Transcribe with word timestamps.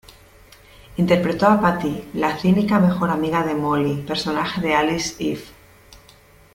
Interpretó 0.97 1.45
a 1.45 1.61
Patty, 1.61 2.09
la 2.13 2.35
cínica 2.35 2.79
mejor 2.79 3.11
amiga 3.11 3.43
de 3.45 3.53
Molly, 3.53 4.01
personaje 4.01 4.59
de 4.59 4.73
Alice 4.73 5.15
Eve. 5.19 5.43